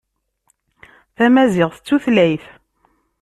[1.15, 2.45] Tamaziɣt d tutlayt.